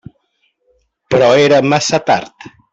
Però 1.13 1.29
era 1.43 1.61
massa 1.75 2.03
tard. 2.11 2.53